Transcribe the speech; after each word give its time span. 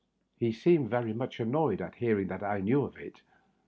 He 0.39 0.51
seemed 0.51 0.89
very 0.89 1.13
much 1.13 1.39
an 1.39 1.51
noyed 1.51 1.79
at 1.79 1.93
hearing 1.93 2.27
that 2.29 2.41
I 2.41 2.59
knew 2.59 2.81
of 2.81 2.97
it. 2.97 3.21